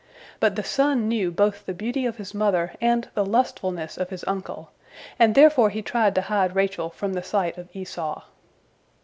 [0.39, 4.23] But the son knew both the beauty of his mother and the lustfulness of his
[4.25, 4.71] uncle,
[5.19, 8.23] and therefore he tried to hide Rachel from the sight of Esau.